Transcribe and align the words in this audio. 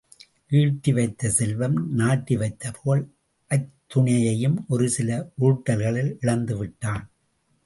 ஈட்டி 0.49 0.91
வைத்த 0.93 1.29
செல்வம், 1.29 1.77
நாட்டி 1.91 2.37
வைத்த 2.37 2.71
புகழ் 2.71 3.03
அத்துணையையும் 3.51 4.57
ஒரு 4.67 4.89
சில 4.89 5.31
உருட்டல்களில் 5.41 6.11
இழந்து 6.21 6.57
விட்டான். 6.57 7.05